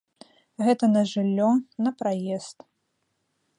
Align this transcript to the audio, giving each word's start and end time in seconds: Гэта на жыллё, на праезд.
Гэта 0.67 0.85
на 0.95 1.03
жыллё, 1.11 1.51
на 1.87 1.91
праезд. 2.01 2.57